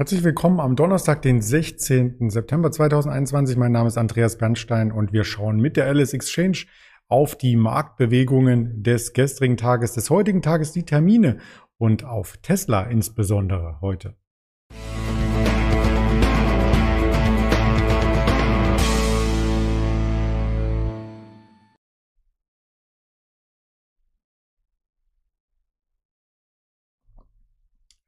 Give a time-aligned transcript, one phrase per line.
[0.00, 2.30] Herzlich willkommen am Donnerstag, den 16.
[2.30, 3.58] September 2021.
[3.58, 6.64] Mein Name ist Andreas Bernstein und wir schauen mit der Alice Exchange
[7.08, 11.36] auf die Marktbewegungen des gestrigen Tages, des heutigen Tages, die Termine
[11.76, 14.16] und auf Tesla insbesondere heute.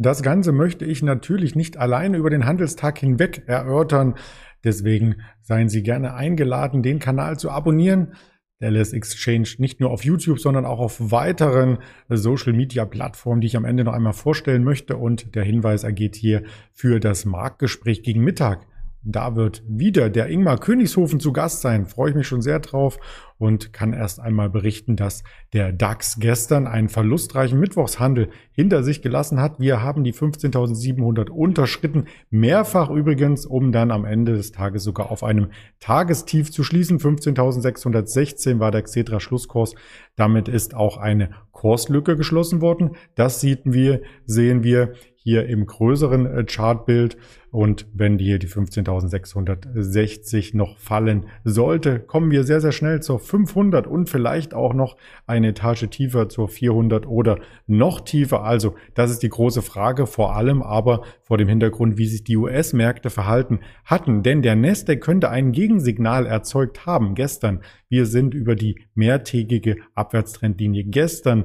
[0.00, 4.14] Das Ganze möchte ich natürlich nicht alleine über den Handelstag hinweg erörtern.
[4.62, 8.14] Deswegen seien Sie gerne eingeladen, den Kanal zu abonnieren.
[8.60, 13.48] Der LS Exchange nicht nur auf YouTube, sondern auch auf weiteren Social Media Plattformen, die
[13.48, 14.96] ich am Ende noch einmal vorstellen möchte.
[14.96, 18.66] Und der Hinweis ergeht hier für das Marktgespräch gegen Mittag.
[19.10, 21.86] Da wird wieder der Ingmar Königshofen zu Gast sein.
[21.86, 22.98] Freue ich mich schon sehr drauf
[23.38, 25.22] und kann erst einmal berichten, dass
[25.54, 29.60] der DAX gestern einen verlustreichen Mittwochshandel hinter sich gelassen hat.
[29.60, 35.24] Wir haben die 15.700 unterschritten, mehrfach übrigens, um dann am Ende des Tages sogar auf
[35.24, 36.98] einem Tagestief zu schließen.
[36.98, 39.74] 15.616 war der Xetra Schlusskurs.
[40.16, 42.92] Damit ist auch eine Kurslücke geschlossen worden.
[43.16, 47.16] Das sehen wir, sehen wir hier im größeren äh, Chartbild.
[47.50, 53.86] Und wenn hier die 15.660 noch fallen sollte, kommen wir sehr, sehr schnell zur 500
[53.86, 58.44] und vielleicht auch noch eine Etage tiefer zur 400 oder noch tiefer.
[58.44, 62.36] Also das ist die große Frage, vor allem aber vor dem Hintergrund, wie sich die
[62.36, 64.22] US-Märkte verhalten hatten.
[64.22, 67.62] Denn der Nasdaq könnte ein Gegensignal erzeugt haben gestern.
[67.88, 71.44] Wir sind über die mehrtägige Abwärtstrendlinie gestern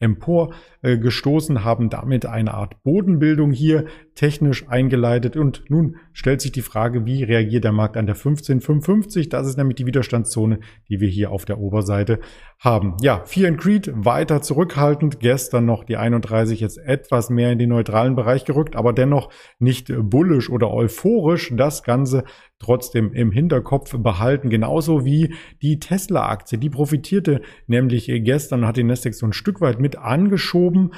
[0.00, 3.84] empor äh, gestoßen, haben damit eine Art Bodenbildung hier
[4.14, 9.28] technisch eingeleitet und nun stellt sich die Frage, wie reagiert der Markt an der 1555?
[9.28, 12.20] Das ist nämlich die Widerstandszone, die wir hier auf der Oberseite
[12.58, 12.96] haben.
[13.00, 15.20] Ja, Fear and Creed weiter zurückhaltend.
[15.20, 19.92] Gestern noch die 31 jetzt etwas mehr in den neutralen Bereich gerückt, aber dennoch nicht
[19.96, 21.52] bullisch oder euphorisch.
[21.56, 22.24] Das Ganze
[22.58, 24.50] trotzdem im Hinterkopf behalten.
[24.50, 26.58] Genauso wie die Tesla-Aktie.
[26.58, 30.92] Die profitierte nämlich gestern und hat den Nasdaq so ein Stück weit mit angeschoben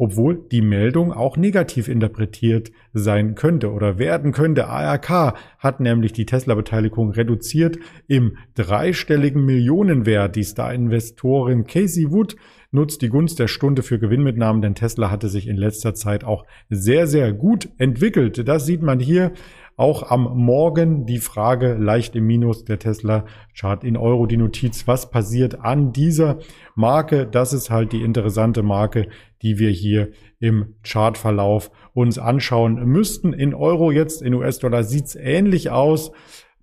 [0.00, 4.68] obwohl die Meldung auch negativ interpretiert sein könnte oder werden könnte.
[4.68, 10.36] ARK hat nämlich die Tesla-Beteiligung reduziert im dreistelligen Millionenwert.
[10.36, 12.36] Die Star-Investorin Casey Wood
[12.70, 16.46] nutzt die Gunst der Stunde für Gewinnmitnahmen, denn Tesla hatte sich in letzter Zeit auch
[16.70, 18.46] sehr, sehr gut entwickelt.
[18.46, 19.32] Das sieht man hier
[19.78, 23.24] auch am Morgen die Frage leicht im Minus der Tesla
[23.54, 24.86] Chart in Euro die Notiz.
[24.88, 26.38] Was passiert an dieser
[26.74, 27.26] Marke?
[27.26, 29.08] Das ist halt die interessante Marke,
[29.40, 33.32] die wir hier im Chartverlauf uns anschauen müssten.
[33.32, 36.10] In Euro jetzt, in US-Dollar sieht's ähnlich aus.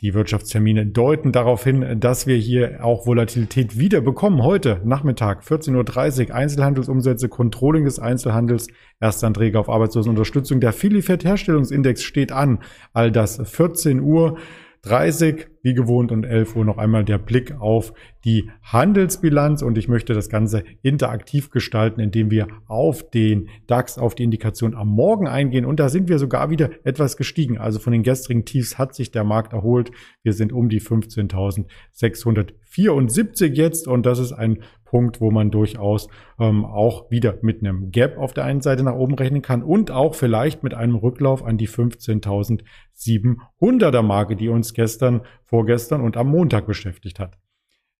[0.00, 4.44] Die Wirtschaftstermine deuten darauf hin, dass wir hier auch Volatilität wieder bekommen.
[4.44, 8.68] Heute Nachmittag 14.30 Uhr Einzelhandelsumsätze, Controlling des Einzelhandels,
[9.00, 10.60] Erstanträge auf Arbeitslosenunterstützung.
[10.60, 12.60] Der Filifed Herstellungsindex steht an.
[12.92, 14.38] All das 14 Uhr.
[14.82, 17.92] 30, wie gewohnt, und 11 Uhr noch einmal der Blick auf
[18.24, 19.62] die Handelsbilanz.
[19.62, 24.74] Und ich möchte das Ganze interaktiv gestalten, indem wir auf den DAX, auf die Indikation
[24.74, 25.64] am Morgen eingehen.
[25.64, 27.58] Und da sind wir sogar wieder etwas gestiegen.
[27.58, 29.90] Also von den gestrigen Tiefs hat sich der Markt erholt.
[30.22, 33.88] Wir sind um die 15.674 jetzt.
[33.88, 38.32] Und das ist ein Punkt, wo man durchaus ähm, auch wieder mit einem Gap auf
[38.32, 41.68] der einen Seite nach oben rechnen kann und auch vielleicht mit einem Rücklauf an die
[41.68, 47.36] 15.700er Marke, die uns gestern, vorgestern und am Montag beschäftigt hat.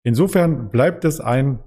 [0.02, 1.58] Insofern bleibt es ein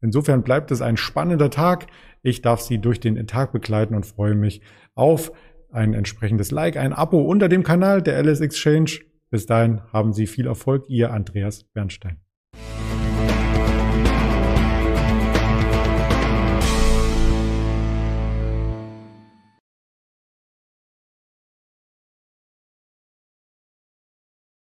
[0.00, 1.88] Insofern bleibt es ein spannender Tag.
[2.22, 4.60] Ich darf Sie durch den Tag begleiten und freue mich
[4.94, 5.32] auf
[5.72, 9.00] ein entsprechendes Like, ein Abo unter dem Kanal der LS Exchange.
[9.30, 12.20] Bis dahin haben Sie viel Erfolg, Ihr Andreas Bernstein.